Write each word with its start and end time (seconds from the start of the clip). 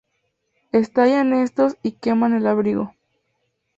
Estallan 0.71 1.31
estos 1.31 1.75
y 1.83 1.91
queman 1.91 2.33
el 2.33 2.47
abrigo. 2.47 2.95